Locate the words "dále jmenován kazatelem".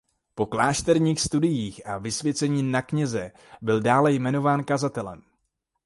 3.81-5.21